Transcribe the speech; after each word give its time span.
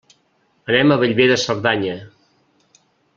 Anem 0.71 0.93
a 0.95 0.97
Bellver 1.03 1.27
de 1.33 1.37
Cerdanya. 1.43 1.99